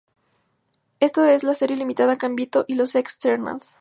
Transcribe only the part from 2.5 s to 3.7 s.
y los X-Ternals".